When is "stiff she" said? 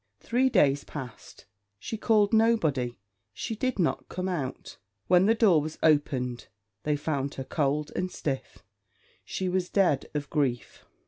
8.09-9.47